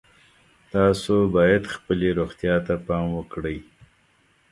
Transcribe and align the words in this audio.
تاسو 0.73 1.15
باید 1.35 1.63
خپلې 1.75 2.07
روغتیا 2.19 2.55
ته 2.65 2.73
پام 2.87 3.07
وکړئ 3.17 3.57